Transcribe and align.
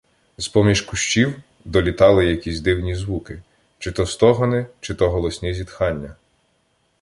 З-поміж 0.37 0.81
кущів 0.81 1.41
долітали 1.65 2.25
якісь 2.25 2.59
дивні 2.59 2.95
звуки: 2.95 3.41
чи 3.79 3.91
то 3.91 4.05
стогони, 4.05 4.65
чи 4.79 4.93
то 4.95 5.09
голосні 5.09 5.53
зітхання. 5.53 6.15